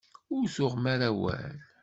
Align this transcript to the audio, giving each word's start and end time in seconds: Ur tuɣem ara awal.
Ur 0.35 0.43
tuɣem 0.53 0.85
ara 0.93 1.07
awal. 1.11 1.55